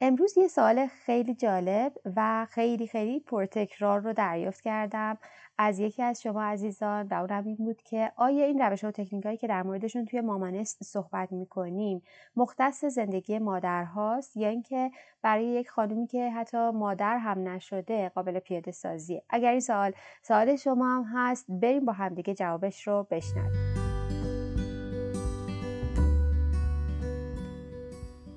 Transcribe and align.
امروز 0.00 0.38
یه 0.38 0.48
سوال 0.48 0.86
خیلی 0.86 1.34
جالب 1.34 1.92
و 2.16 2.46
خیلی 2.50 2.86
خیلی 2.86 3.20
پرتکرار 3.20 4.00
رو 4.00 4.12
دریافت 4.12 4.60
کردم 4.60 5.18
از 5.58 5.78
یکی 5.78 6.02
از 6.02 6.22
شما 6.22 6.42
عزیزان 6.42 7.08
و 7.08 7.14
اونم 7.14 7.44
این 7.46 7.56
بود 7.56 7.82
که 7.82 8.12
آیا 8.16 8.44
این 8.44 8.60
روش 8.62 8.84
و 8.84 8.90
تکنیک 8.90 9.24
هایی 9.24 9.36
که 9.36 9.46
در 9.46 9.62
موردشون 9.62 10.04
توی 10.04 10.20
مامانست 10.20 10.84
صحبت 10.84 11.32
می‌کنیم 11.32 12.02
مختص 12.36 12.84
زندگی 12.84 13.38
مادر 13.38 13.84
هاست 13.84 14.36
یا 14.36 14.48
اینکه 14.48 14.90
برای 15.22 15.44
یک 15.44 15.70
خانومی 15.70 16.06
که 16.06 16.30
حتی 16.30 16.70
مادر 16.70 17.16
هم 17.16 17.48
نشده 17.48 18.08
قابل 18.08 18.38
پیاده 18.38 18.72
سازیه؟ 18.72 19.22
اگر 19.30 19.50
این 19.50 19.60
سوال 19.60 19.92
سوال 20.22 20.56
شما 20.56 20.96
هم 20.96 21.04
هست 21.14 21.46
بریم 21.48 21.84
با 21.84 21.92
همدیگه 21.92 22.34
جوابش 22.34 22.88
رو 22.88 23.06
بشنویم. 23.10 23.87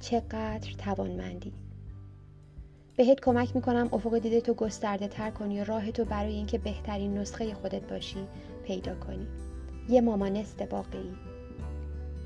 چقدر 0.00 0.72
توانمندی. 0.78 1.52
بهت 2.96 3.20
کمک 3.20 3.56
می‌کنم 3.56 3.88
افق 3.92 4.18
دیده 4.18 4.40
تو 4.40 4.54
گسترده 4.54 5.08
تر 5.08 5.30
کنی 5.30 5.60
و 5.60 5.64
راه 5.64 5.90
تو 5.90 6.04
برای 6.04 6.32
اینکه 6.32 6.58
بهترین 6.58 7.18
نسخه 7.18 7.54
خودت 7.54 7.82
باشی 7.82 8.26
پیدا 8.64 8.94
کنی. 8.94 9.26
یه 9.88 10.00
مامانست 10.00 10.62
واقعی 10.70 11.12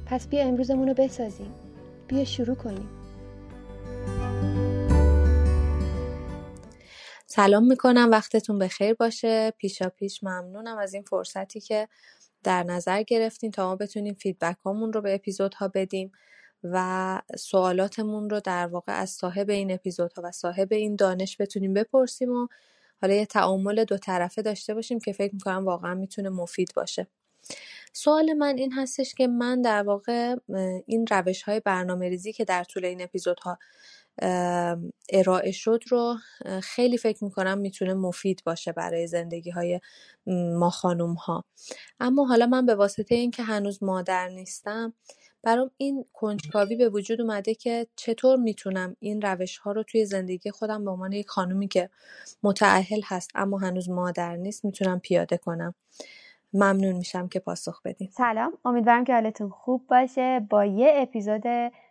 پس 0.06 0.28
بیا 0.28 0.42
امروزمون 0.42 0.88
رو 0.88 0.94
بسازیم. 0.94 1.54
بیا 2.08 2.24
شروع 2.24 2.56
کنیم. 2.56 2.88
سلام 7.26 7.66
می‌کنم. 7.66 8.10
وقتتون 8.10 8.58
بخیر 8.58 8.94
باشه. 8.94 9.50
پیشا 9.58 9.88
پیش 9.88 10.24
ممنونم 10.24 10.78
از 10.78 10.94
این 10.94 11.02
فرصتی 11.02 11.60
که 11.60 11.88
در 12.44 12.62
نظر 12.62 13.02
گرفتین 13.02 13.50
تا 13.50 13.68
ما 13.68 13.76
بتونیم 13.76 14.14
فیدبک 14.14 14.56
هامون 14.64 14.92
رو 14.92 15.00
به 15.00 15.14
اپیزودها 15.14 15.68
بدیم. 15.68 16.12
و 16.64 17.20
سوالاتمون 17.38 18.30
رو 18.30 18.40
در 18.40 18.66
واقع 18.66 18.92
از 18.92 19.10
صاحب 19.10 19.50
این 19.50 19.72
اپیزودها 19.72 20.22
و 20.24 20.30
صاحب 20.32 20.72
این 20.72 20.96
دانش 20.96 21.36
بتونیم 21.40 21.74
بپرسیم 21.74 22.32
و 22.32 22.48
حالا 23.02 23.14
یه 23.14 23.26
تعامل 23.26 23.84
دو 23.84 23.98
طرفه 23.98 24.42
داشته 24.42 24.74
باشیم 24.74 24.98
که 25.00 25.12
فکر 25.12 25.34
می‌کنم 25.34 25.64
واقعا 25.64 25.94
می‌تونه 25.94 26.28
مفید 26.28 26.72
باشه. 26.76 27.06
سوال 27.92 28.32
من 28.32 28.58
این 28.58 28.72
هستش 28.72 29.14
که 29.14 29.26
من 29.26 29.62
در 29.62 29.82
واقع 29.82 30.36
این 30.86 31.06
روش 31.10 31.42
های 31.42 31.60
برنامه 31.60 32.08
ریزی 32.08 32.32
که 32.32 32.44
در 32.44 32.64
طول 32.64 32.84
این 32.84 33.02
اپیزودها 33.02 33.58
ارائه 35.12 35.52
شد 35.52 35.80
رو 35.88 36.16
خیلی 36.62 36.98
فکر 36.98 37.24
می‌کنم 37.24 37.58
می‌تونه 37.58 37.94
مفید 37.94 38.42
باشه 38.46 38.72
برای 38.72 39.06
زندگی 39.06 39.50
های 39.50 39.80
ما 40.58 40.70
خانوم 40.70 41.14
ها 41.14 41.44
اما 42.00 42.24
حالا 42.24 42.46
من 42.46 42.66
به 42.66 42.74
واسطه 42.74 43.14
اینکه 43.14 43.42
هنوز 43.42 43.82
مادر 43.82 44.28
نیستم 44.28 44.94
برام 45.42 45.70
این 45.76 46.04
کنجکاوی 46.12 46.76
به 46.76 46.88
وجود 46.88 47.20
اومده 47.20 47.54
که 47.54 47.86
چطور 47.96 48.36
می‌تونم 48.36 48.96
این 49.00 49.22
روش 49.22 49.58
ها 49.58 49.72
رو 49.72 49.82
توی 49.82 50.04
زندگی 50.04 50.50
خودم 50.50 50.84
به 50.84 50.90
عنوان 50.90 51.12
یک 51.12 51.28
خانومی 51.28 51.68
که 51.68 51.90
متعهل 52.42 53.00
هست 53.04 53.30
اما 53.34 53.58
هنوز 53.58 53.90
مادر 53.90 54.36
نیست 54.36 54.64
می‌تونم 54.64 55.00
پیاده 55.00 55.36
کنم. 55.36 55.74
ممنون 56.54 56.92
میشم 56.92 57.28
که 57.28 57.38
پاسخ 57.38 57.82
بدین. 57.82 58.08
سلام. 58.10 58.52
امیدوارم 58.64 59.04
که 59.04 59.12
حالتون 59.12 59.50
خوب 59.50 59.86
باشه. 59.86 60.46
با 60.50 60.64
یه 60.64 60.92
اپیزود 60.96 61.42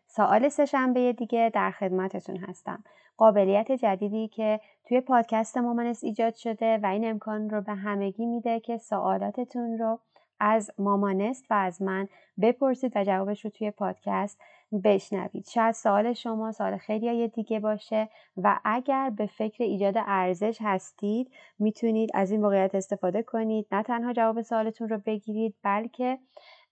سوال 0.08 0.50
سهشنبه 0.50 1.14
دیگه 1.14 1.52
در 1.54 1.72
خدمتتون 1.72 2.38
هستم. 2.38 2.84
قابلیت 3.18 3.72
جدیدی 3.72 4.28
که 4.28 4.60
توی 4.88 5.02
پادکست 5.02 5.58
مامانس 5.58 6.04
ایجاد 6.04 6.36
شده 6.36 6.80
و 6.84 6.86
این 6.86 7.06
امکان 7.10 7.50
رو 7.50 7.62
به 7.62 7.74
همگی 7.74 8.26
میده 8.26 8.60
که 8.60 8.78
سوالاتتون 8.78 9.78
رو 9.78 10.00
از 10.44 10.72
مامانست 10.78 11.46
و 11.50 11.54
از 11.54 11.82
من 11.82 12.08
بپرسید 12.42 12.92
و 12.96 13.04
جوابش 13.04 13.46
رو 13.46 13.52
توی 13.52 13.72
پادکست 13.72 14.40
بشنوید. 14.84 15.48
شاید 15.48 15.76
سوال 15.76 16.14
شما 16.14 16.52
سوال 16.52 16.78
خیلی 16.78 17.28
دیگه 17.28 17.60
باشه 17.60 18.10
و 18.38 18.60
اگر 18.66 19.10
به 19.10 19.26
فکر 19.26 19.64
ایجاد 19.64 19.94
ارزش 19.98 20.58
هستید 20.62 21.32
می‌تونید 21.60 22.10
از 22.14 22.32
این 22.32 22.42
موقعیت 22.42 22.76
استفاده 22.76 23.24
کنید. 23.24 23.68
نه 23.72 23.84
تنها 23.84 24.14
جواب 24.14 24.42
سوالتون 24.42 24.90
رو 24.90 24.98
بگیرید 25.06 25.56
بلکه 25.64 26.20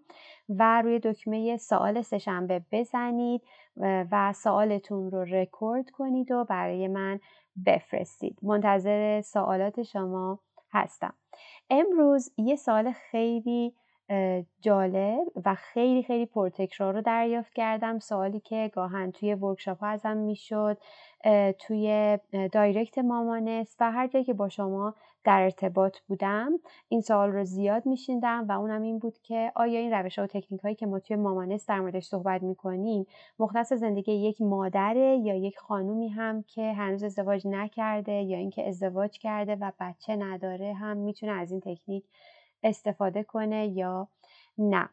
و 0.49 0.81
روی 0.81 0.99
دکمه 0.99 1.57
سوال 1.57 2.01
سهشنبه 2.01 2.61
بزنید 2.71 3.41
و 4.11 4.33
سوالتون 4.33 5.11
رو 5.11 5.23
رکورد 5.23 5.89
کنید 5.89 6.31
و 6.31 6.45
برای 6.45 6.87
من 6.87 7.19
بفرستید. 7.65 8.37
منتظر 8.41 9.21
سوالات 9.21 9.83
شما 9.83 10.39
هستم. 10.71 11.13
امروز 11.69 12.31
یه 12.37 12.55
سوال 12.55 12.91
خیلی 12.91 13.73
جالب 14.61 15.19
و 15.45 15.55
خیلی 15.55 16.03
خیلی 16.03 16.25
پرتکرار 16.25 16.93
رو 16.93 17.01
دریافت 17.01 17.53
کردم. 17.53 17.99
سوالی 17.99 18.39
که 18.39 18.71
گاهن 18.73 19.11
توی 19.11 19.33
workshop 19.33 19.79
ها 19.79 19.87
ازم 19.87 20.17
می‌شد 20.17 20.77
توی 21.59 22.17
دایرکت 22.51 22.97
مامانست 22.97 23.77
و 23.79 23.91
هر 23.91 24.07
جایی 24.07 24.25
که 24.25 24.33
با 24.33 24.49
شما 24.49 24.95
در 25.23 25.41
ارتباط 25.41 25.97
بودم 26.07 26.51
این 26.89 27.01
سوال 27.01 27.31
رو 27.31 27.43
زیاد 27.43 27.85
میشیندم 27.85 28.45
و 28.47 28.51
اونم 28.51 28.81
این 28.81 28.99
بود 28.99 29.17
که 29.23 29.51
آیا 29.55 29.79
این 29.79 29.93
روش 29.93 30.19
ها 30.19 30.25
و 30.25 30.27
تکنیک 30.27 30.61
هایی 30.61 30.75
که 30.75 30.85
ما 30.85 30.99
توی 30.99 31.15
مامانست 31.15 31.67
در 31.67 31.79
موردش 31.79 32.05
صحبت 32.05 32.43
می‌کنیم 32.43 33.05
مختص 33.39 33.73
زندگی 33.73 34.11
یک 34.11 34.41
مادره 34.41 35.17
یا 35.17 35.35
یک 35.35 35.57
خانومی 35.57 36.09
هم 36.09 36.43
که 36.43 36.73
هنوز 36.73 37.03
ازدواج 37.03 37.47
نکرده 37.47 38.11
یا 38.11 38.37
اینکه 38.37 38.67
ازدواج 38.67 39.19
کرده 39.19 39.55
و 39.55 39.71
بچه 39.79 40.15
نداره 40.15 40.73
هم 40.73 40.97
می‌تونه 40.97 41.31
از 41.31 41.51
این 41.51 41.61
تکنیک 41.61 42.05
استفاده 42.63 43.23
کنه 43.23 43.67
یا 43.67 44.07
نه. 44.57 44.89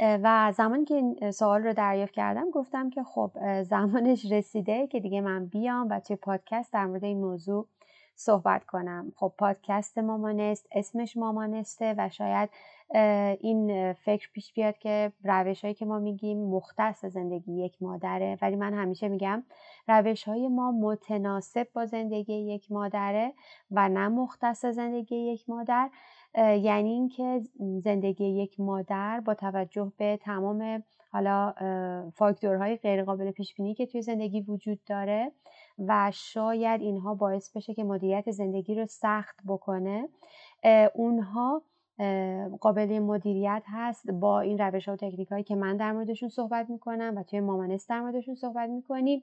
و 0.00 0.52
زمانی 0.56 0.84
که 0.84 1.30
سوال 1.30 1.62
رو 1.62 1.72
دریافت 1.72 2.12
کردم 2.12 2.50
گفتم 2.50 2.90
که 2.90 3.02
خب 3.02 3.62
زمانش 3.62 4.32
رسیده 4.32 4.86
که 4.86 5.00
دیگه 5.00 5.20
من 5.20 5.46
بیام 5.46 5.88
و 5.90 6.00
توی 6.00 6.16
پادکست 6.16 6.72
در 6.72 6.86
مورد 6.86 7.04
این 7.04 7.20
موضوع 7.20 7.68
صحبت 8.16 8.64
کنم. 8.64 9.12
خب 9.16 9.32
پادکست 9.38 9.98
مامانست 9.98 10.66
اسمش 10.72 11.16
مامانسته 11.16 11.94
و 11.98 12.08
شاید 12.08 12.50
این 13.40 13.92
فکر 13.92 14.30
پیش 14.32 14.52
بیاد 14.52 14.78
که 14.78 15.12
روش 15.24 15.62
هایی 15.62 15.74
که 15.74 15.86
ما 15.86 15.98
میگیم 15.98 16.38
مختص 16.38 17.04
زندگی 17.04 17.64
یک 17.64 17.82
مادره. 17.82 18.38
ولی 18.42 18.56
من 18.56 18.74
همیشه 18.74 19.08
میگم 19.08 19.42
روش 19.88 20.24
های 20.24 20.48
ما 20.48 20.72
متناسب 20.72 21.68
با 21.72 21.86
زندگی 21.86 22.34
یک 22.34 22.72
مادره 22.72 23.32
و 23.70 23.88
نه 23.88 24.08
مختص 24.08 24.64
زندگی 24.66 25.16
یک 25.16 25.50
مادر. 25.50 25.90
یعنی 26.38 26.90
اینکه 26.90 27.42
زندگی 27.82 28.26
یک 28.26 28.60
مادر 28.60 29.20
با 29.20 29.34
توجه 29.34 29.92
به 29.96 30.18
تمام 30.22 30.82
حالا 31.10 31.54
فاکتورهای 32.14 32.76
غیرقابل 32.76 33.30
پیش 33.30 33.54
بینی 33.54 33.74
که 33.74 33.86
توی 33.86 34.02
زندگی 34.02 34.40
وجود 34.40 34.80
داره 34.86 35.32
و 35.78 36.10
شاید 36.14 36.80
اینها 36.80 37.14
باعث 37.14 37.56
بشه 37.56 37.74
که 37.74 37.84
مدیریت 37.84 38.30
زندگی 38.30 38.74
رو 38.74 38.86
سخت 38.86 39.36
بکنه 39.46 40.08
اونها 40.94 41.62
قابل 42.60 42.98
مدیریت 42.98 43.62
هست 43.66 44.10
با 44.10 44.40
این 44.40 44.58
روش 44.58 44.88
ها 44.88 44.94
و 44.94 44.96
تکنیک 44.96 45.28
هایی 45.28 45.44
که 45.44 45.56
من 45.56 45.76
در 45.76 45.92
موردشون 45.92 46.28
صحبت 46.28 46.70
می‌کنم 46.70 47.14
و 47.16 47.22
توی 47.22 47.40
مامانست 47.40 47.88
در 47.88 48.00
موردشون 48.00 48.34
صحبت 48.34 48.70
می‌کنیم. 48.70 49.22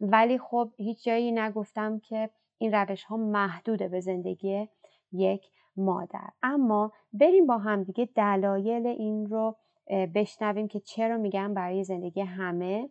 ولی 0.00 0.38
خب 0.38 0.70
هیچ 0.76 1.04
جایی 1.04 1.32
نگفتم 1.32 1.98
که 1.98 2.30
این 2.58 2.74
روش 2.74 3.04
ها 3.04 3.16
محدوده 3.16 3.88
به 3.88 4.00
زندگی 4.00 4.68
یک 5.12 5.50
مادر. 5.76 6.28
اما 6.42 6.92
بریم 7.12 7.46
با 7.46 7.58
همدیگه 7.58 8.08
دلایل 8.14 8.86
این 8.86 9.26
رو 9.26 9.56
بشنویم 10.14 10.68
که 10.68 10.80
چرا 10.80 11.16
میگم 11.16 11.54
برای 11.54 11.84
زندگی 11.84 12.20
همه 12.20 12.88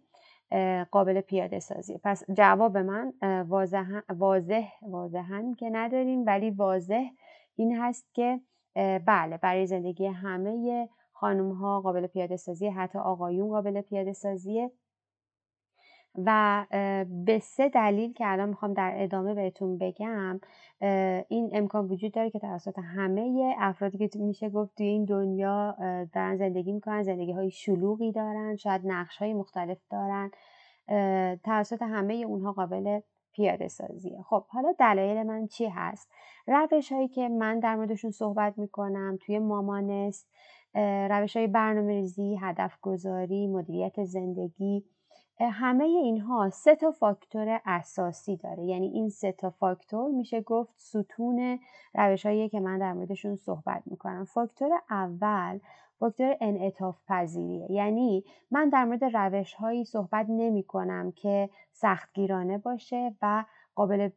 قابل 0.92 1.22
پیاده 1.22 1.60
سازی 1.60 2.00
پس 2.04 2.24
جواب 2.32 2.78
من 2.78 3.14
واضح 3.48 4.02
واضح 4.10 4.68
واضحن 4.82 5.54
که 5.54 5.70
نداریم 5.70 6.24
ولی 6.26 6.50
واضح 6.50 7.04
این 7.56 7.78
هست 7.78 8.14
که 8.14 8.42
بله 9.06 9.38
برای 9.38 9.68
زندگی 9.68 10.06
همه 10.06 10.90
خانم 11.14 11.52
ها 11.52 11.82
قابل 11.82 12.08
پیاده 12.08 12.38
سازی 12.38 12.68
حتی 12.68 13.00
آقایون 13.00 13.50
قابل 13.50 13.82
پیاده 13.82 14.14
سازیه. 14.14 14.72
و 16.16 16.66
به 17.26 17.40
سه 17.40 17.70
دلیل 17.70 18.14
که 18.14 18.24
الان 18.28 18.50
می‌خوام 18.50 18.74
در 18.74 18.94
ادامه 18.96 19.34
بهتون 19.34 19.78
بگم 19.78 20.40
این 21.28 21.50
امکان 21.54 21.86
وجود 21.88 22.12
داره 22.12 22.30
که 22.30 22.40
توسط 22.40 22.80
همه 22.80 23.56
افرادی 23.60 24.08
که 24.08 24.20
میشه 24.20 24.50
گفت 24.50 24.76
توی 24.78 24.86
این 24.86 25.06
دنیا 25.06 25.76
دارن 26.14 26.38
زندگی 26.38 26.72
می‌کنن 26.72 27.04
زندگی 27.04 27.32
های 27.32 27.52
شلوغی 27.52 28.12
دارن 28.12 28.56
شاید 28.56 28.82
نقش 28.86 29.18
های 29.18 29.34
مختلف 29.34 29.78
دارن 29.90 30.32
توسط 31.44 31.82
همه 31.82 32.14
اونها 32.14 32.52
قابل 32.52 33.00
پیاده 33.34 33.68
سازیه. 33.68 34.22
خب 34.22 34.46
حالا 34.48 34.74
دلایل 34.80 35.24
من 35.24 35.48
چی 35.48 35.66
هست؟ 35.66 36.12
روش 36.48 36.92
هایی 36.92 37.08
که 37.08 37.30
من 37.30 37.60
در 37.60 37.76
موردشون 37.76 38.12
صحبت 38.12 38.58
می‌کنم 38.58 39.18
توی 39.22 39.40
مامانست 39.40 40.28
روش 41.10 41.38
های 41.38 41.48
برنامه 41.48 41.94
ریزی 41.94 42.38
هدف 42.42 42.78
گذاری 42.82 43.48
مدیریت 43.48 44.04
زندگی 44.04 44.86
همه 45.50 45.84
اینها 45.84 46.50
سه 46.50 46.76
تا 46.76 46.92
فاکتور 46.92 47.62
اساسی 47.66 48.38
داره. 48.38 48.64
یعنی 48.64 48.88
این 48.88 49.10
سه 49.10 49.32
تا 49.32 49.50
فاکتور 49.50 50.12
میشه 50.12 50.42
گفت 50.42 50.74
ستون 50.78 51.60
روش 51.94 52.24
که 52.24 52.60
من 52.60 52.80
در 52.80 52.94
موردشون 52.94 53.36
صحبت 53.36 53.84
می‌کنم. 53.86 54.26
فاکتور 54.26 54.82
اول 54.90 55.60
فاکتور 56.00 56.38
انعطاف 56.42 56.98
پذیریه 57.08 57.72
یعنی 57.72 58.24
من 58.52 58.70
در 58.70 58.86
مورد 58.86 59.04
روش 59.04 59.54
هایی 59.54 59.86
صحبت 59.86 60.26
نمی 60.30 60.64
کنم 60.64 61.12
که 61.12 61.50
سختگیرانه 61.72 62.58
باشه 62.58 63.16
و 63.22 63.46
قابل 63.76 64.10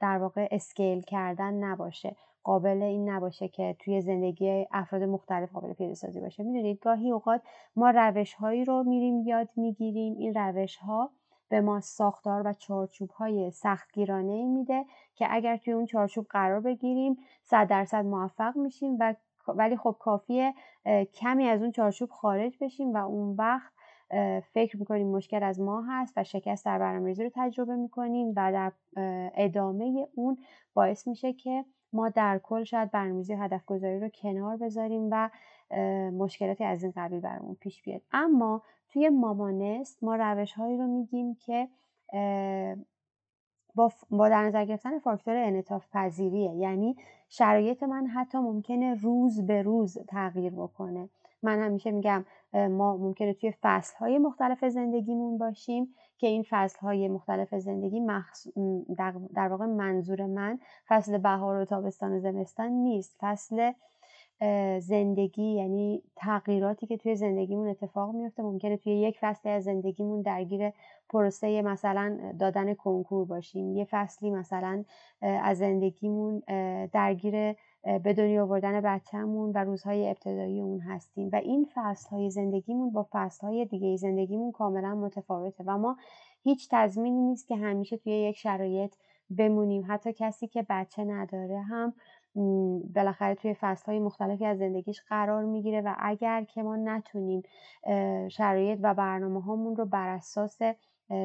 در 0.00 0.18
واقع 0.18 0.48
اسکیل 0.50 1.00
کردن 1.00 1.54
نباشه. 1.54 2.16
قابل 2.46 2.82
این 2.82 3.10
نباشه 3.10 3.48
که 3.48 3.76
توی 3.78 4.00
زندگی 4.00 4.66
افراد 4.72 5.02
مختلف 5.02 5.52
قابل 5.52 5.72
پیاده 5.72 6.20
باشه. 6.20 6.42
می‌دونید 6.42 6.78
گاهی 6.80 7.10
اوقات 7.10 7.42
ما 7.76 7.90
روش 7.90 8.34
هایی 8.34 8.64
رو 8.64 8.84
میریم 8.84 9.22
یاد 9.22 9.48
می‌گیریم. 9.56 10.14
این 10.18 10.34
روش 10.34 10.76
ها 10.76 11.10
به 11.48 11.60
ما 11.60 11.80
ساختار 11.80 12.42
و 12.46 12.52
چارچوب 12.52 13.10
های 13.10 13.50
سختگیرانه 13.50 14.32
ای 14.32 14.44
میده 14.44 14.84
که 15.14 15.26
اگر 15.30 15.56
توی 15.56 15.72
اون 15.72 15.86
چارچوب 15.86 16.26
قرار 16.30 16.60
بگیریم 16.60 17.16
صد 17.42 17.68
درصد 17.68 18.04
موفق 18.04 18.56
میشیم 18.56 18.96
و 19.00 19.14
ولی 19.48 19.76
خب 19.76 19.96
کافیه 19.98 20.54
کمی 21.14 21.44
از 21.44 21.62
اون 21.62 21.72
چارچوب 21.72 22.10
خارج 22.10 22.56
بشیم 22.60 22.94
و 22.94 22.96
اون 22.96 23.36
وقت 23.36 23.72
فکر 24.52 24.76
می‌کنیم 24.76 25.06
مشکل 25.06 25.42
از 25.42 25.60
ما 25.60 25.82
هست 25.82 26.12
و 26.16 26.24
شکست 26.24 26.64
در 26.64 26.78
برنامه‌ریزی 26.78 27.24
رو 27.24 27.30
تجربه 27.34 27.76
می‌کنیم 27.76 28.32
و 28.36 28.52
در 28.52 28.72
ادامه 29.34 30.08
اون 30.14 30.38
باعث 30.74 31.08
میشه 31.08 31.32
که 31.32 31.64
ما 31.96 32.08
در 32.08 32.40
کل 32.42 32.64
شاید 32.64 32.90
برنامه‌ریزی 32.90 33.34
هدف 33.34 33.64
گذاری 33.64 34.00
رو 34.00 34.08
کنار 34.08 34.56
بذاریم 34.56 35.08
و 35.10 35.30
مشکلاتی 36.10 36.64
از 36.64 36.82
این 36.82 36.92
قبیل 36.96 37.20
برامون 37.20 37.54
پیش 37.60 37.82
بیاد. 37.82 38.00
اما 38.12 38.62
توی 38.88 39.08
مامانست 39.08 40.04
ما 40.04 40.16
روش 40.16 40.52
هایی 40.52 40.78
رو 40.78 40.86
میگیم 40.86 41.34
که 41.34 41.68
با, 43.74 43.92
با 44.10 44.28
در 44.28 44.42
نظر 44.44 44.64
گرفتن 44.64 44.98
فاکتور 44.98 45.36
انعطاف 45.36 45.86
پذیریه. 45.92 46.54
یعنی 46.54 46.96
شرایط 47.28 47.82
من 47.82 48.06
حتی 48.06 48.38
ممکنه 48.38 48.94
روز 48.94 49.46
به 49.46 49.62
روز 49.62 49.98
تغییر 50.08 50.52
بکنه. 50.52 51.08
من 51.46 51.58
همیشه 51.58 51.90
میگم 51.90 52.24
ما 52.52 52.96
ممکنه 52.96 53.34
توی 53.34 53.52
فصل 53.62 53.96
های 53.98 54.18
مختلف 54.18 54.64
زندگیمون 54.64 55.38
باشیم 55.38 55.94
که 56.18 56.26
این 56.26 56.44
فصل 56.50 56.78
های 56.78 57.08
مختلف 57.08 57.54
زندگی 57.54 58.00
در 59.34 59.48
واقع 59.48 59.66
منظور 59.66 60.26
من 60.26 60.58
فصل 60.88 61.18
بهار 61.18 61.56
و 61.56 61.64
تابستان 61.64 62.12
و 62.12 62.20
زمستان 62.20 62.70
نیست. 62.70 63.16
فصل 63.20 63.72
زندگی 64.78 65.54
یعنی 65.54 66.02
تغییراتی 66.16 66.86
که 66.86 66.96
توی 66.96 67.16
زندگیمون 67.16 67.68
اتفاق 67.68 68.14
میفته 68.14 68.42
ممکنه 68.42 68.76
توی 68.76 68.92
یک 68.92 69.18
فصلی 69.20 69.52
از 69.52 69.64
زندگیمون 69.64 70.22
درگیر 70.22 70.72
پروسه 71.10 71.62
مثلا 71.62 72.18
دادن 72.40 72.74
کنکور 72.74 73.24
باشیم. 73.24 73.72
یه 73.72 73.86
فصلی 73.90 74.30
مثلا 74.30 74.84
از 75.20 75.58
زندگیمون 75.58 76.42
درگیر 76.92 77.54
به 77.82 78.12
دنیا 78.12 78.42
آوردن 78.42 78.80
بچهمون 78.80 79.52
و 79.54 79.58
روزهای 79.58 80.08
ابتدایی 80.08 80.60
اون 80.60 80.80
هستیم. 80.80 81.30
و 81.32 81.36
این 81.36 81.68
فصل 81.74 82.10
های 82.10 82.30
زندگیمون 82.30 82.90
با 82.90 83.06
فصل 83.10 83.46
های 83.46 83.64
دیگه 83.64 83.96
زندگیمون 83.96 84.52
کاملا 84.52 84.94
متفاوته 84.94 85.64
و 85.66 85.78
ما 85.78 85.96
هیچ 86.42 86.68
تضمینی 86.70 87.22
نیست 87.22 87.46
که 87.46 87.56
همیشه 87.56 87.96
توی 87.96 88.12
یک 88.12 88.36
شرایط 88.36 88.94
بمونیم. 89.38 89.84
حتی 89.88 90.12
کسی 90.12 90.46
که 90.46 90.66
بچه 90.68 91.04
نداره 91.04 91.60
هم 91.60 91.94
بالاخره 92.94 93.34
توی 93.34 93.54
فصل 93.54 93.86
های 93.86 93.98
مختلفی 93.98 94.44
از 94.44 94.58
زندگیش 94.58 95.02
قرار 95.08 95.44
می‌گیره 95.44 95.80
و 95.80 95.94
اگر 95.98 96.44
که 96.44 96.62
ما 96.62 96.76
نتونیم 96.76 97.42
شرایط 98.28 98.78
و 98.82 98.94
برنامه 98.94 99.42
هامون 99.42 99.76
رو 99.76 99.84
بر 99.84 100.08
اساس 100.08 100.58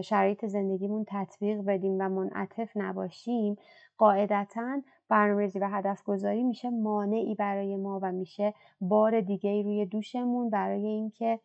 شرایط 0.04 0.46
زندگیمون 0.46 1.06
تطبیق 1.08 1.62
بدیم 1.62 1.98
و 2.00 2.10
منعطف 2.10 2.70
نباشیم 2.76 3.56
قاعدتا 3.98 4.82
برنامه‌ریزی 5.10 5.60
و 5.60 5.68
هدف 5.68 6.04
گذاری 6.04 6.44
میشه 6.44 6.70
مانعی 6.70 7.36
برای 7.36 7.76
ما 7.76 8.00
و 8.04 8.12
میشه 8.12 8.54
بار 8.82 9.22
دیگه 9.22 9.62
روی 9.62 9.86
دوشمون 9.86 10.50
برای 10.50 10.86
اینکه 10.86 11.40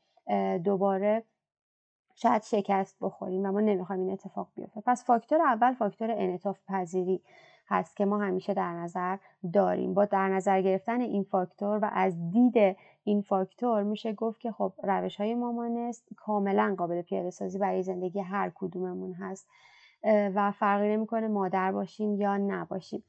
دوباره 0.65 1.25
شاید 2.15 2.43
شکست 2.43 2.97
بخوریم 3.01 3.47
و 3.47 3.53
ما 3.53 3.61
نمی‌خوایم 3.61 4.03
این 4.03 4.13
اتفاق 4.13 4.49
بیفته. 4.55 4.81
پس 4.87 5.05
فاکتور 5.05 5.41
اول 5.41 5.73
فاکتور 5.73 6.11
انعطاف 6.11 6.59
پذیری. 6.69 7.23
هست 7.69 7.97
که 7.97 8.05
ما 8.05 8.19
همیشه 8.19 8.55
در 8.55 8.73
نظر 8.73 9.17
داریم. 9.53 9.95
با 9.95 10.05
در 10.05 10.29
نظر 10.29 10.63
گرفتن 10.63 11.01
این 11.01 11.23
فاکتور 11.23 11.79
و 11.83 11.91
از 11.93 12.31
دید 12.31 12.77
این 13.05 13.23
فاکتور 13.23 13.83
میشه 13.83 14.13
گفت 14.13 14.41
که 14.41 14.53
خب 14.53 14.73
روش 14.83 15.17
های 15.17 15.35
مامانست 15.35 16.09
کاملا 16.17 16.75
قابل 16.79 17.03
پیاده 17.03 17.31
سازی 17.31 17.59
برای 17.59 17.83
زندگی 17.83 18.21
هر 18.21 18.53
کدوممون 18.55 19.13
هست 19.13 19.49
و 20.05 20.53
فرقی 20.53 20.89
نمی‌کنه 20.89 21.29
مادر 21.29 21.73
باشیم 21.73 22.15
یا 22.15 22.37
نباشیم. 22.37 23.03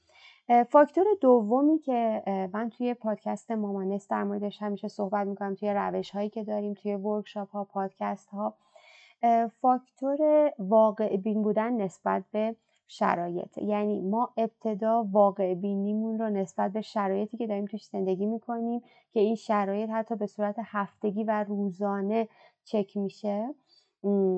فاکتور 0.70 1.06
دومی 1.22 1.80
که 1.80 2.24
من 2.54 2.70
توی 2.70 2.94
پادکست 2.94 3.52
مامانست 3.52 4.10
در 4.10 4.24
موردش 4.24 4.62
همیشه 4.62 4.88
صحبت 4.88 5.28
می‌کنم 5.28 5.56
توی 5.56 5.74
روش 5.74 6.12
هایی 6.12 6.30
که 6.30 6.44
داریم 6.44 6.74
توی 6.74 6.96
ورکشاپ 6.96 7.50
ها 7.50 7.64
پادکست 7.64 8.30
ها 8.30 8.54
فاکتور 9.62 10.52
واقع 10.60 11.18
بین 11.18 11.42
بودن 11.42 11.74
نسبت 11.74 12.24
به 12.32 12.56
شرایط. 12.88 13.58
یعنی 13.58 14.02
ما 14.02 14.30
ابتدا 14.38 15.08
واقع 15.12 15.54
بینیمون 15.54 16.20
رو 16.20 16.30
نسبت 16.30 16.72
به 16.72 16.82
شرایطی 16.82 17.38
که 17.38 17.48
داریم 17.48 17.66
توش 17.66 17.86
زندگی 17.86 18.26
می‌کنیم 18.26 18.82
که 19.12 19.20
این 19.20 19.36
شرایط 19.36 19.90
حتی 19.90 20.16
به 20.16 20.26
صورت 20.28 20.56
هفتگی 20.64 21.24
و 21.24 21.44
روزانه 21.44 22.28
چک 22.64 22.98
میشه 22.98 23.56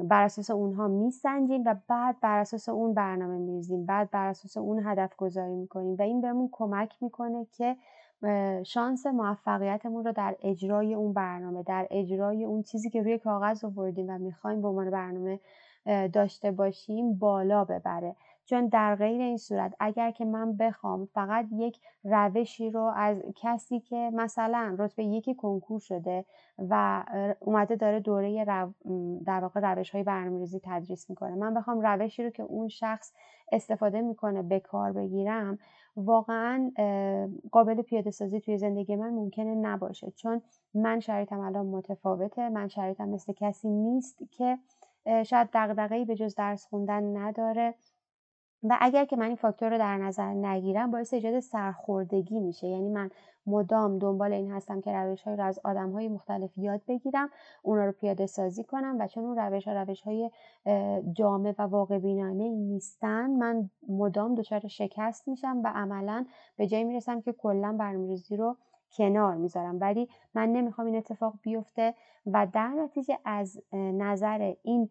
بر 0.03 0.23
اساس 0.23 0.49
اونها 0.51 0.87
میسنجیم 0.87 1.63
و 1.65 1.75
بعد 1.87 2.19
بر 2.21 2.39
اساس 2.39 2.69
اون 2.69 2.93
برنامه 2.93 3.37
میریزیم. 3.37 3.85
بعد 3.85 4.11
بر 4.11 4.27
اساس 4.27 4.57
اون 4.57 4.81
هدف 4.85 5.15
گذاری 5.15 5.55
می‌کنیم 5.55 5.95
و 5.99 6.01
این 6.01 6.21
بهمون 6.21 6.49
کمک 6.51 6.95
می‌کنه 7.01 7.47
که 7.51 7.75
شانس 8.63 9.05
موفقیتمون 9.05 10.05
رو 10.05 10.11
در 10.11 10.35
اجرای 10.41 10.93
اون 10.93 11.13
برنامه 11.13 11.63
در 11.63 11.87
اجرای 11.91 12.43
اون 12.45 12.63
چیزی 12.63 12.89
که 12.89 13.01
روی 13.03 13.17
کاغذ 13.17 13.63
آوردیم 13.65 14.05
و 14.09 14.17
می‌خوایم 14.17 14.61
به 14.61 14.67
عنوان 14.67 14.89
برنامه 14.91 15.39
داشته 16.13 16.51
باشیم 16.51 17.13
بالا 17.13 17.63
ببره. 17.65 18.15
چون 18.49 18.67
در 18.67 18.95
غیر 18.95 19.21
این 19.21 19.37
صورت 19.37 19.73
اگر 19.79 20.11
که 20.11 20.25
من 20.25 20.57
بخوام 20.57 21.05
فقط 21.05 21.45
یک 21.51 21.79
روشی 22.03 22.69
رو 22.69 22.91
از 22.95 23.17
کسی 23.35 23.79
که 23.79 24.11
مثلا 24.13 24.75
رتبه 24.79 25.03
یکی 25.03 25.35
کنکور 25.35 25.79
شده 25.79 26.25
و 26.69 27.03
اومده 27.39 27.75
داره 27.75 27.99
دوره 27.99 28.45
در 29.25 29.39
واقع 29.39 29.59
روش 29.59 29.89
های 29.89 30.03
برنامه‌ریزی 30.03 30.61
تدریس 30.63 31.09
می‌کنه 31.09 31.35
من 31.35 31.53
بخوام 31.53 31.81
روشی 31.81 32.23
رو 32.23 32.29
که 32.29 32.43
اون 32.43 32.67
شخص 32.67 33.13
استفاده 33.51 34.01
می‌کنه 34.01 34.41
به 34.41 34.59
کار 34.59 34.91
بگیرم 34.91 35.59
واقعا 35.95 36.71
قابل 37.51 37.81
پیاده 37.81 38.11
سازی 38.11 38.39
توی 38.39 38.57
زندگی 38.57 38.95
من 38.95 39.09
ممکنه 39.09 39.55
نباشه. 39.55 40.11
چون 40.11 40.41
من 40.73 40.99
شرایطم 40.99 41.39
الان 41.39 41.65
متفاوته 41.65 42.49
من 42.49 42.67
شرایطم 42.67 43.09
مثل 43.09 43.33
کسی 43.33 43.69
نیست 43.69 44.19
که 44.31 44.57
شاید 45.23 45.49
دغدغه‌ای 45.53 46.05
به 46.05 46.15
جز 46.15 46.35
درس 46.35 46.65
خوندن 46.65 47.17
نداره. 47.17 47.73
و 48.63 48.77
اگر 48.81 49.05
که 49.05 49.15
من 49.15 49.25
این 49.25 49.35
فاکتور 49.35 49.69
رو 49.69 49.77
در 49.77 49.97
نظر 49.97 50.33
نگیرم 50.33 50.91
باعث 50.91 51.13
ایجاد 51.13 51.39
سرخوردگی 51.39 52.39
میشه. 52.39 52.67
یعنی 52.67 52.89
من 52.89 53.09
مدام 53.47 53.99
دنبال 53.99 54.33
این 54.33 54.51
هستم 54.51 54.81
که 54.81 54.93
روش 54.93 55.21
های 55.21 55.35
رو 55.35 55.43
از 55.43 55.59
آدم 55.63 55.91
های 55.91 56.07
مختلف 56.07 56.57
یاد 56.57 56.81
بگیرم 56.87 57.29
اونا 57.63 57.85
رو 57.85 57.91
پیاده 57.91 58.25
سازی 58.25 58.63
کنم 58.63 58.95
و 58.99 59.07
چون 59.07 59.23
اون 59.23 59.37
روش 59.37 59.67
ها 59.67 59.81
روش 59.81 60.01
های 60.01 60.31
جامع 61.13 61.53
و 61.59 61.61
واقع 61.61 61.99
بینانه 61.99 62.49
نیستن 62.49 63.29
من 63.29 63.69
مدام 63.89 64.35
دچار 64.35 64.67
شکست 64.67 65.27
میشم 65.27 65.61
و 65.63 65.71
عملا 65.75 66.25
به 66.57 66.67
جایی 66.67 66.83
می‌رسم 66.83 67.21
که 67.21 67.33
کلا 67.33 67.75
برنامه‌ریزی 67.79 68.37
رو 68.37 68.57
کنار 68.97 69.35
می‌ذارم. 69.35 69.79
ولی 69.79 70.09
من 70.33 70.49
نمی‌خوام 70.49 70.87
این 70.87 70.95
اتفاق 70.95 71.33
بیفته 71.41 71.93
و 72.25 72.47
در 72.53 72.67
نتیجه 72.67 73.17
از 73.25 73.61
نظر 73.73 74.53
این 74.63 74.89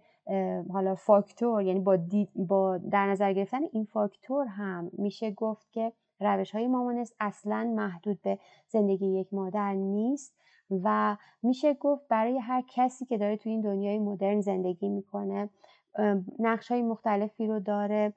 حالا 0.73 0.94
فاکتور 0.94 1.62
یعنی 1.62 1.80
با, 1.80 1.99
با 2.35 2.78
در 2.78 3.06
نظر 3.06 3.32
گرفتن 3.32 3.61
این 3.73 3.85
فاکتور 3.85 4.47
هم 4.47 4.90
میشه 4.99 5.30
گفت 5.30 5.73
که 5.73 5.92
روش 6.20 6.50
های 6.50 6.66
مامانست 6.66 7.16
اصلا 7.20 7.73
محدود 7.76 8.23
به 8.23 8.38
زندگی 8.68 9.06
یک 9.06 9.35
مادر 9.35 9.75
نیست 9.75 10.35
و 10.70 11.16
میشه 11.42 11.75
گفت 11.75 12.08
برای 12.08 12.38
هر 12.38 12.64
کسی 12.68 13.04
که 13.04 13.18
داره 13.18 13.37
توی 13.37 13.52
این 13.52 13.61
دنیای 13.61 13.99
مدرن 13.99 14.40
زندگی 14.40 14.88
می‌کنه 14.88 15.49
نقش 16.38 16.70
های 16.70 16.82
مختلفی 16.82 17.47
رو 17.47 17.61
داره. 17.61 18.12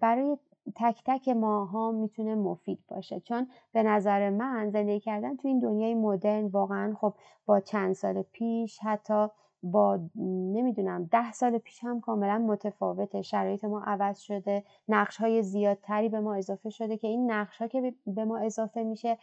برای 0.00 0.36
تک 0.76 1.02
تک 1.06 1.28
ماها 1.28 1.90
می‌تونه 1.90 2.34
مفید 2.34 2.78
باشه. 2.88 3.20
چون 3.20 3.48
به 3.72 3.82
نظر 3.82 4.30
من 4.30 4.70
زندگی 4.70 5.00
کردن 5.00 5.36
توی 5.36 5.50
این 5.50 5.58
دنیای 5.58 5.94
مدرن 5.94 6.46
واقعا 6.46 6.94
خب 6.94 7.14
با 7.46 7.60
چند 7.60 7.92
سال 7.92 8.22
پیش 8.22 8.78
حتی 8.78 9.28
با 9.62 10.00
نمی‌دونم 10.16 11.08
ده 11.12 11.32
سال 11.32 11.58
پیش 11.58 11.84
هم 11.84 12.00
کاملا 12.00 12.38
متفاوته. 12.38 13.22
شرایط 13.22 13.64
ما 13.64 13.80
عوض 13.80 14.18
شده 14.18 14.64
نقش 14.88 15.16
های 15.16 15.42
زیادتری 15.42 16.08
به 16.08 16.20
ما 16.20 16.34
اضافه 16.34 16.70
شده 16.70 16.96
که 16.96 17.08
این 17.08 17.30
نقش 17.30 17.62
ها 17.62 17.68
که 17.68 17.94
به 18.06 18.24
ما 18.24 18.38
اضافه 18.38 18.82
میشه 18.82 19.18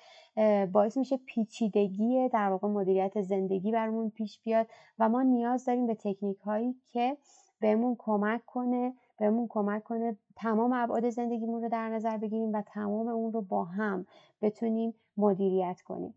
باعث 0.71 0.97
میشه 0.97 1.17
پیچیدگی 1.17 2.29
در 2.29 2.49
واقع 2.49 2.67
مدیریت 2.67 3.21
زندگی 3.21 3.71
برمون 3.71 4.09
پیش 4.09 4.39
بیاد 4.39 4.67
و 4.99 5.09
ما 5.09 5.21
نیاز 5.21 5.65
داریم 5.65 5.87
به 5.87 5.95
تکنیک 5.95 6.39
هایی 6.39 6.75
که 6.85 7.17
بهمون 7.59 7.95
کمک 7.99 8.45
کنه 8.45 8.93
بهمون 9.19 9.47
کمک 9.49 9.83
کنه 9.83 10.17
تمام 10.35 10.73
ابعاد 10.73 11.09
زندگیمون 11.09 11.61
رو 11.61 11.69
در 11.69 11.89
نظر 11.89 12.17
بگیریم 12.17 12.53
و 12.53 12.61
تمام 12.61 13.07
اون 13.07 13.33
رو 13.33 13.41
با 13.41 13.63
هم 13.63 14.05
بتونیم 14.41 14.93
مدیریت 15.17 15.81
کنیم. 15.81 16.13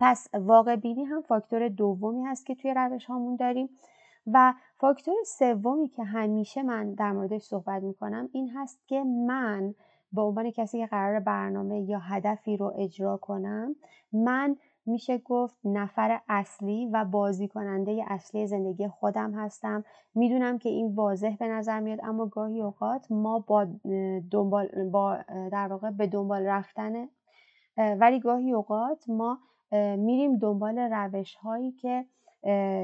پس 0.00 0.28
واقع 0.34 0.76
بینی 0.76 1.04
هم 1.04 1.22
فاکتور 1.22 1.68
دومی 1.68 2.24
هست 2.24 2.46
که 2.46 2.54
توی 2.54 2.74
روش 2.74 3.04
هامون 3.04 3.36
داریم 3.36 3.68
و 4.26 4.54
فاکتور 4.76 5.14
سومی 5.26 5.88
که 5.88 6.04
همیشه 6.04 6.62
من 6.62 6.94
در 6.94 7.12
موردش 7.12 7.42
صحبت 7.42 7.82
می‌کنم 7.82 8.28
این 8.32 8.50
هست 8.50 8.80
که 8.86 9.04
من 9.04 9.74
به 10.12 10.22
عنوان 10.22 10.50
کسی 10.50 10.78
که 10.78 10.86
قرار 10.86 11.20
برنامه 11.20 11.80
یا 11.80 11.98
هدفی 11.98 12.56
رو 12.56 12.74
اجرا 12.78 13.16
کنم 13.16 13.76
من 14.12 14.56
میشه 14.86 15.18
گفت 15.18 15.56
نفر 15.64 16.20
اصلی 16.28 16.86
و 16.92 17.04
بازی 17.04 17.48
کننده 17.48 18.04
اصلی 18.06 18.46
زندگی 18.46 18.88
خودم 18.88 19.32
هستم. 19.32 19.84
می‌دونم 20.14 20.58
که 20.58 20.68
این 20.68 20.94
واضح 20.94 21.36
به 21.36 21.48
نظر 21.48 21.80
میاد 21.80 21.98
اما 22.02 22.26
گاهی 22.26 22.62
اوقات 22.62 23.06
ما 23.10 23.38
با 23.38 23.66
دنبال 24.30 24.88
با 24.90 25.18
در 25.52 25.68
واقع 25.68 25.90
به 25.90 26.06
دنبال 26.06 26.42
رفتن 26.42 27.08
ولی 27.76 28.20
گاهی 28.20 28.52
اوقات 28.52 29.04
ما 29.08 29.38
میریم 29.96 30.38
دنبال 30.38 30.78
روش 30.78 31.34
هایی 31.34 31.72
که 31.72 32.04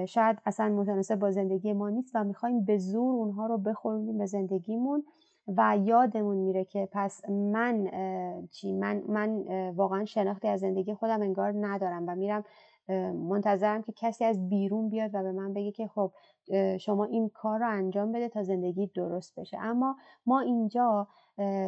شاید 0.07 0.39
اصلا 0.47 0.69
متناسب 0.69 1.15
با 1.19 1.31
زندگی 1.31 1.73
ما 1.73 1.91
نیست 1.91 2.11
و 2.15 2.25
می‌خوایم 2.25 2.65
به 2.65 2.79
زور 2.79 3.15
اونها 3.15 3.47
رو 3.47 3.59
بخوریم 3.59 4.19
به 4.19 4.27
زندگیمون 4.27 5.05
و 5.57 5.79
یادمون 5.85 6.37
میره 6.37 6.65
که 6.65 6.89
پس 6.93 7.31
من 7.31 7.91
چی 8.51 8.73
من 8.73 9.03
من 9.09 9.45
واقعا 9.71 10.05
شناختی 10.05 10.49
از 10.49 10.61
زندگی 10.61 10.95
خودم 10.95 11.23
انگار 11.23 11.55
ندارم 11.67 12.05
و 12.09 12.15
میرم 12.15 12.45
منتظرم 13.29 13.83
که 13.83 13.93
کسی 13.93 14.25
از 14.25 14.49
بیرون 14.49 14.89
بیاد 14.89 15.11
و 15.15 15.23
به 15.23 15.33
من 15.33 15.55
بگه 15.55 15.73
که 15.73 15.87
خب 15.87 16.13
شما 16.81 17.05
این 17.05 17.29
کار 17.29 17.59
رو 17.61 17.69
انجام 17.69 18.13
بده 18.13 18.29
تا 18.29 18.43
زندگی 18.43 18.87
درست 18.87 19.41
بشه. 19.41 19.59
اما 19.59 19.97
ما 20.27 20.41
اینجا 20.41 21.09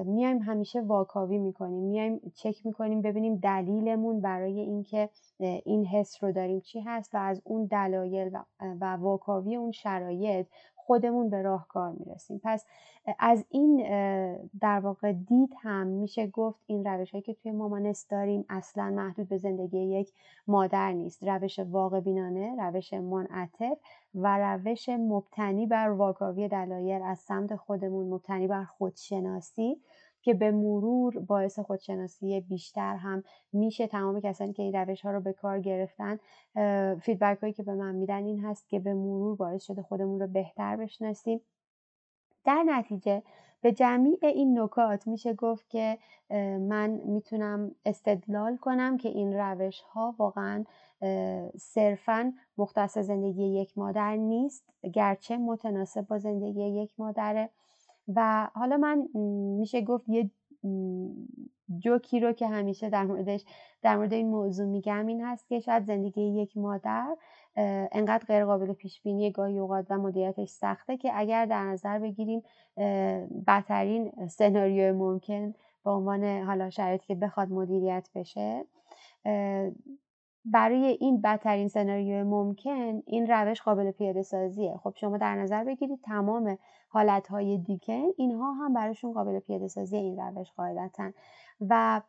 میایم 0.05 0.39
همیشه 0.39 0.81
واکاوی 0.81 1.39
می‌کنیم 1.39 1.85
میایم 1.85 2.33
چک 2.35 2.67
می‌کنیم 2.67 3.03
ببینیم 3.03 3.37
دلیلمون 3.37 4.21
برای 4.21 4.61
اینکه 4.61 5.11
این 5.41 5.87
حس 5.87 6.25
رو 6.25 6.33
داریم 6.33 6.61
چی 6.61 6.81
هست 6.81 7.15
و 7.15 7.19
از 7.19 7.43
اون 7.45 7.65
دلایل 7.65 8.31
و 8.61 8.85
واکاوی 8.97 9.57
اون 9.57 9.73
شرایط 9.73 10.47
خودمون 10.87 11.31
به 11.31 11.43
راهکار 11.43 11.93
می‌رسیم. 11.93 12.41
پس 12.45 12.65
از 13.19 13.45
این 13.49 13.77
در 14.61 14.81
واقع 14.81 15.13
دید 15.13 15.55
هم 15.61 15.87
میشه 15.87 16.27
گفت 16.27 16.61
این 16.67 16.85
روش 16.85 17.11
هایی 17.11 17.23
که 17.23 17.35
توی 17.35 17.53
مامانست 17.53 18.11
داریم 18.11 18.45
اصلا 18.49 18.91
محدود 18.91 19.29
به 19.29 19.39
زندگی 19.39 19.79
یک 19.79 20.13
مادر 20.47 20.93
نیست. 20.93 21.23
روش 21.23 21.59
واقع 21.59 22.01
بینانه 22.01 22.57
روش 22.59 22.93
منعطف 22.93 23.79
و 24.15 24.39
روش 24.39 24.89
مبتنی 24.89 25.67
بر 25.67 25.89
واکاوی 25.89 26.49
دلایل 26.49 27.03
از 27.03 27.19
سمت 27.19 27.57
خودمون 27.57 28.07
مبتنی 28.09 28.47
بر 28.47 28.65
خودشناسی. 28.65 29.77
که 30.23 30.35
به 30.35 30.51
مرور 30.51 31.19
باعث 31.19 31.59
خودشناسی 31.59 32.41
بیشتر 32.41 32.97
هم 32.97 33.25
میشه. 33.53 33.87
تمام 33.87 34.21
کسانی 34.21 34.53
که 34.53 34.63
این 34.63 34.75
روش 34.75 35.03
ها 35.03 35.11
رو 35.11 35.21
به 35.21 35.33
کار 35.33 35.61
گرفتن 35.61 36.19
فیدبک 37.01 37.39
هایی 37.41 37.53
که 37.53 37.63
به 37.63 37.75
من 37.75 37.95
میدن 37.95 38.25
این 38.25 38.41
هست 38.45 38.69
که 38.69 38.79
به 38.79 38.95
مرور 38.95 39.37
باعث 39.37 39.65
شده 39.65 39.83
خودمون 39.83 40.21
رو 40.21 40.27
بهتر 40.27 40.77
بشناسیم. 40.77 41.41
در 42.45 42.63
نتیجه 42.67 43.23
به 43.61 43.73
جمعی 43.73 44.17
این 44.23 44.59
نکات 44.59 45.07
میشه 45.07 45.35
گفت 45.35 45.69
که 45.69 45.99
من 46.61 46.91
می‌تونم 46.91 47.75
استدلال 47.85 48.57
کنم 48.57 48.97
که 48.97 49.09
این 49.09 49.33
روش 49.33 49.81
ها 49.81 50.15
واقعا 50.19 50.65
صرفا 51.59 52.33
مختص 52.59 52.99
زندگی 52.99 53.45
یک 53.45 53.79
مادر 53.79 54.17
نیست 54.17 54.65
گرچه 54.93 55.37
متناسب 55.37 56.07
با 56.07 56.19
زندگی 56.19 56.63
یک 56.63 56.93
مادره. 56.99 57.51
و 58.09 58.49
حالا 58.55 58.77
من 58.77 59.09
میشه 59.59 59.81
گفت 59.81 60.09
یه 60.09 60.31
جوکی 61.79 62.21
رو 62.21 62.33
که 62.33 62.47
همیشه 62.47 62.91
در 62.91 63.05
موردش 63.05 63.45
در 63.83 63.97
مورد 63.97 64.13
این 64.13 64.29
موضوع 64.29 64.67
میگم 64.67 65.07
این 65.07 65.25
هست 65.25 65.49
که 65.49 65.61
شاید 65.61 65.85
زندگی 65.85 66.23
یک 66.23 66.57
مادر 66.57 67.17
انقدر 67.93 68.25
غیر 68.27 68.45
قابل 68.45 68.73
پیش 68.73 69.03
بینی 69.03 69.31
گاهی 69.31 69.59
اوقات 69.59 69.87
و 69.91 69.99
مدیریتش 69.99 70.49
سخته 70.49 70.97
که 70.97 71.11
اگر 71.15 71.47
در 71.47 71.65
نظر 71.65 71.99
بگیریم 71.99 72.43
بدترین 73.47 74.29
سناریو 74.29 74.95
ممکن 74.95 75.55
به 75.85 75.91
عنوان 75.91 76.25
حالا 76.25 76.71
شرایطی 76.71 77.07
که 77.07 77.15
بخواد 77.15 77.51
مدیریت 77.51 78.09
بشه. 78.15 78.65
برای 80.45 80.85
این 81.01 81.21
بدترین 81.21 81.69
سناریو 81.69 82.25
ممکن 82.25 83.03
این 83.07 83.27
روش 83.27 83.63
قابل 83.63 83.91
پیاده 83.91 84.23
سازیه. 84.23 84.77
خب 84.77 84.93
شما 84.97 85.19
در 85.19 85.35
نظر 85.35 85.65
بگیرید 85.65 86.01
تمام 86.05 86.59
حالتهای 86.93 87.59
دیگه 87.59 88.05
اینها 88.17 88.53
هم 88.53 88.75
براشون 88.75 89.13
قابل 89.13 89.39
پیاده 89.39 89.69
سازی 89.69 89.97
این 89.97 90.19
روش 90.19 90.53
قاعدتا. 90.53 91.11
و 91.69 92.03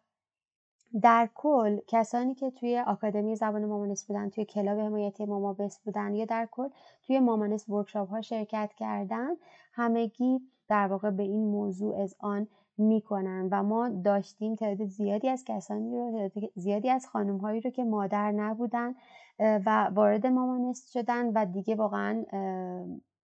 در 1.01 1.29
کل 1.35 1.79
کسانی 1.87 2.35
که 2.35 2.51
توی 2.51 2.79
آکادمی 2.79 3.35
زبان 3.35 3.65
مامانس 3.65 4.05
بودن 4.05 4.29
توی 4.29 4.45
کلاب 4.45 4.79
حمایتی 4.79 5.25
مامابس 5.25 5.79
بودن 5.79 6.15
یا 6.15 6.25
در 6.25 6.47
کل 6.51 6.69
توی 7.07 7.19
مامانس 7.19 7.69
ورکشاپ 7.69 8.09
ها 8.09 8.21
شرکت 8.21 8.71
کردن 8.77 9.29
همگی 9.73 10.41
در 10.67 10.87
واقع 10.87 11.09
به 11.09 11.23
این 11.23 11.45
موضوع 11.47 12.01
از 12.01 12.15
آن 12.19 12.47
می‌کنن 12.77 13.47
و 13.51 13.63
ما 13.63 13.89
داشتیم 13.89 14.55
تعداد 14.55 14.87
زیادی 14.87 15.29
از 15.29 15.43
کسانی 15.47 15.97
رو 15.97 16.29
زیادی 16.55 16.89
از 16.89 17.07
خانم 17.07 17.37
هایی 17.37 17.61
رو 17.61 17.69
که 17.69 17.83
مادر 17.83 18.31
نبودن 18.31 18.95
و 19.39 19.89
وارد 19.93 20.27
مامانست 20.27 20.91
شدن 20.91 21.27
و 21.27 21.45
دیگه 21.45 21.75
واقعا 21.75 22.23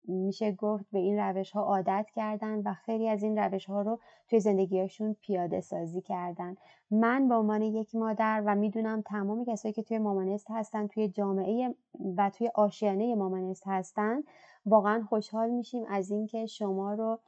میشه 0.09 0.51
گفت 0.51 0.85
به 0.91 0.99
این 0.99 1.19
روش 1.19 1.51
ها 1.51 1.61
عادت 1.61 2.07
کردن 2.15 2.61
و 2.65 2.73
خیلی 2.73 3.09
از 3.09 3.23
این 3.23 3.37
روش 3.37 3.65
ها 3.65 3.81
رو 3.81 3.99
توی 4.29 4.39
زندگیشون 4.39 5.15
پیاده 5.21 5.61
سازی 5.61 6.01
کردن. 6.01 6.55
من 6.91 7.27
به 7.27 7.35
عنوان 7.35 7.61
یک 7.61 7.95
مادر 7.95 8.43
و 8.45 8.55
می‌دونم 8.55 9.01
تمام 9.01 9.45
کسایی 9.45 9.73
که 9.73 9.83
توی 9.83 9.97
مامانست 9.97 10.51
هستن 10.51 10.87
توی 10.87 11.07
جامعه 11.07 11.75
و 12.17 12.29
توی 12.29 12.51
آشیانه 12.55 13.15
مامانست 13.15 13.63
هستن 13.67 14.23
واقعا 14.65 15.03
خوشحال 15.09 15.49
میشیم 15.49 15.83
از 15.89 16.11
اینکه 16.11 16.45
شما 16.45 16.93
رو 16.93 17.19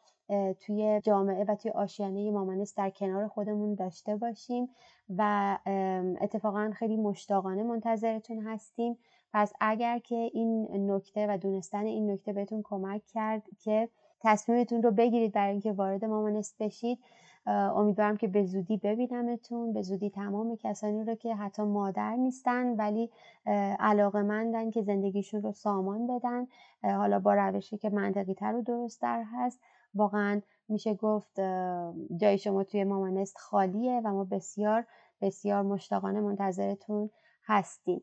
توی 0.60 1.02
جامعه 1.04 1.46
و 1.48 1.56
توی 1.56 1.72
آشیانه 1.72 2.32
مامانست 2.32 2.78
در 2.78 2.90
کنار 2.90 3.28
خودمون 3.28 3.76
داشته 3.76 4.16
باشیم 4.16 4.70
و 5.18 5.58
اتفاقا 6.22 6.72
خیلی 6.76 6.98
مشتاقانه 6.98 7.64
منتظرتون 7.64 8.40
هستیم. 8.40 8.98
پس 9.34 9.54
اگر 9.60 10.00
که 10.00 10.16
این 10.34 10.92
نکته 10.92 11.28
و 11.30 11.38
دونستن 11.38 11.86
این 11.86 12.12
نکته 12.12 12.34
بهتون 12.34 12.62
کمک 12.64 13.02
کرد 13.08 13.44
که 13.60 13.90
تصمیمتون 14.20 14.84
رو 14.84 14.92
بگیرید 14.92 15.34
برای 15.34 15.52
اینکه 15.52 15.72
وارد 15.72 16.06
مامانست 16.06 16.56
بشید 16.60 17.00
امیدوارم 17.48 18.18
که 18.18 18.28
به 18.28 18.46
زودی 18.46 18.78
ببینمتون 18.78 19.74
به 19.74 19.82
زودی 19.82 20.10
تمام 20.10 20.56
کسانی 20.56 21.04
رو 21.04 21.16
که 21.16 21.36
حتی 21.36 21.62
مادر 21.62 22.16
نیستن 22.16 22.76
ولی 22.76 23.10
علاقه 23.80 24.22
مندن 24.22 24.70
که 24.70 24.82
زندگیشون 24.82 25.42
رو 25.42 25.52
سامان 25.52 26.08
بدن. 26.08 26.48
حالا 26.84 27.20
با 27.20 27.34
روشی 27.34 27.78
که 27.78 27.90
منطقی 27.90 28.34
تر 28.34 28.56
و 28.56 28.62
درست 28.62 29.02
در 29.02 29.24
هست. 29.34 29.60
واقعا 29.96 30.42
میشه 30.70 30.94
گفت 30.94 31.40
جای 32.18 32.38
شما 32.38 32.64
توی 32.64 32.84
مامانست 32.84 33.38
خالیه 33.38 34.02
و 34.06 34.14
ما 34.14 34.24
بسیار 34.24 34.86
بسیار 35.22 35.62
مشتاقانه 35.62 36.22
منتظرتون 36.22 37.10
هستیم. 37.46 38.02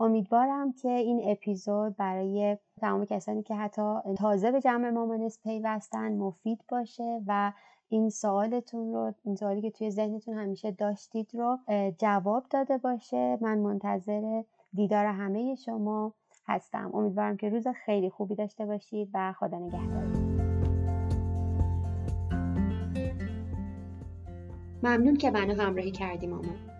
امیدوارم 0.00 0.72
که 0.72 0.88
این 0.88 1.20
اپیزود 1.24 1.96
برای 1.96 2.56
تمام 2.80 3.04
کسانی 3.04 3.42
که 3.42 3.54
حتی 3.54 3.94
تازه 4.18 4.50
به 4.50 4.60
جمع 4.60 4.90
مامانس 4.90 5.38
پیوستن 5.42 6.12
مفید 6.12 6.64
باشه 6.68 7.20
و 7.26 7.52
این 7.88 8.10
سوالتون 8.10 8.92
رو 8.92 9.14
این 9.24 9.36
سوالی 9.36 9.60
که 9.60 9.70
توی 9.70 9.90
ذهنتون 9.90 10.34
همیشه 10.38 10.70
داشتید 10.70 11.30
رو 11.34 11.58
جواب 11.98 12.44
داده 12.50 12.78
باشه. 12.78 13.38
من 13.40 13.58
منتظر 13.58 14.42
دیدار 14.74 15.06
همه 15.06 15.54
شما 15.54 16.14
هستم. 16.46 16.90
امیدوارم 16.94 17.36
که 17.36 17.48
روز 17.48 17.68
خیلی 17.68 18.10
خوبی 18.10 18.34
داشته 18.34 18.66
باشید 18.66 19.10
و 19.14 19.32
خدا 19.32 19.58
نگهدار. 19.58 20.04
ممنون 24.82 25.16
که 25.16 25.30
منو 25.30 25.62
همراهی 25.62 25.90
کردی 25.90 26.26
مامان 26.26 26.79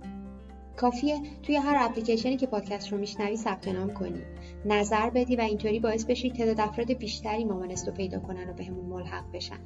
کافیه 0.81 1.21
توی 1.43 1.55
هر 1.55 1.75
اپلیکیشنی 1.79 2.37
که 2.37 2.47
پادکست 2.47 2.91
رو 2.91 2.97
میشنوی 2.97 3.37
ثبت 3.37 3.67
نام 3.67 3.93
کنی. 3.93 4.21
نظر 4.65 5.09
بدی 5.09 5.35
و 5.35 5.41
اینطوری 5.41 5.79
باعث 5.79 6.05
بشی 6.05 6.31
تعداد 6.31 6.59
افراد 6.59 6.93
بیشتری 6.93 7.43
مامانست 7.43 7.87
رو 7.87 7.93
پیدا 7.93 8.19
کنن 8.19 8.49
و 8.49 8.53
بهمون 8.53 8.85
ملحق 8.85 9.31
بشن. 9.33 9.59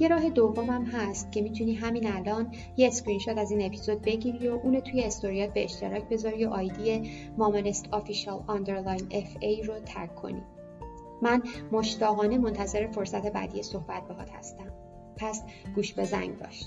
یه 0.00 0.08
راه 0.08 0.30
دومم 0.30 0.84
هست 0.84 1.32
که 1.32 1.42
می‌تونی 1.42 1.74
همین 1.74 2.12
الان 2.12 2.54
یه 2.76 2.88
اسکرین 2.88 3.18
شات 3.18 3.38
از 3.38 3.50
این 3.50 3.66
اپیزود 3.66 4.02
بگیری 4.02 4.48
و 4.48 4.52
اونو 4.52 4.80
توی 4.80 5.02
استوریات 5.02 5.54
به 5.54 5.64
اشتراک 5.64 6.08
بذاری 6.08 6.44
و 6.44 6.48
ID 6.48 7.10
مامانست 7.38 7.88
official 7.90 8.44
underline 8.46 9.08
FA 9.10 9.62
رو 9.62 9.78
تگ 9.78 10.14
کنی. 10.14 10.42
من 11.22 11.42
مشتاقانه 11.72 12.38
منتظر 12.38 12.86
فرصت 12.86 13.32
بعدی 13.32 13.62
صحبت 13.62 14.08
باهات 14.08 14.30
هستم. 14.30 14.72
پس 15.16 15.42
گوش 15.74 15.92
به 15.92 16.04
زنگ 16.04 16.38
باش. 16.38 16.64